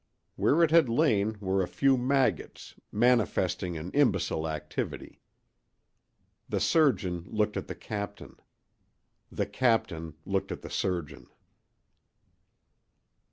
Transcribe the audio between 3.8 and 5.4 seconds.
imbecile activity.